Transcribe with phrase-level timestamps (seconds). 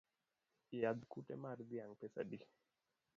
[0.79, 2.39] Yadh kute mar dhiang’ pesa adi?